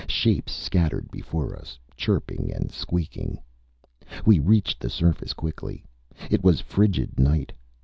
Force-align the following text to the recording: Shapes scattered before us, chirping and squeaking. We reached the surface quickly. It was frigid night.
Shapes 0.07 0.51
scattered 0.51 1.11
before 1.11 1.55
us, 1.55 1.77
chirping 1.95 2.51
and 2.51 2.71
squeaking. 2.71 3.37
We 4.25 4.39
reached 4.39 4.79
the 4.79 4.89
surface 4.89 5.33
quickly. 5.33 5.83
It 6.31 6.43
was 6.43 6.59
frigid 6.59 7.19
night. 7.19 7.51